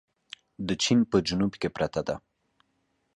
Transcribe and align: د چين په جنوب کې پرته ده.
د 0.67 0.69
چين 0.83 0.99
په 1.11 1.17
جنوب 1.27 1.53
کې 1.61 1.69
پرته 1.75 2.01
ده. 2.07 2.15